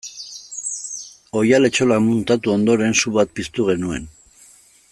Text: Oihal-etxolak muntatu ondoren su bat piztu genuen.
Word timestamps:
Oihal-etxolak 1.41 2.03
muntatu 2.07 2.57
ondoren 2.57 2.99
su 3.03 3.17
bat 3.19 3.37
piztu 3.41 3.71
genuen. 3.73 4.13